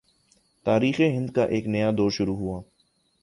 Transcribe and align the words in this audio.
تاریخ 0.65 0.99
ہند 0.99 1.29
کا 1.29 1.43
ایک 1.45 1.67
نیا 1.67 1.91
دور 1.97 2.11
شروع 2.11 2.35
ہوا 2.35 2.61